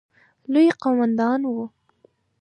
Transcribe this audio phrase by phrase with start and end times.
[0.51, 1.65] لوی قوماندان وو.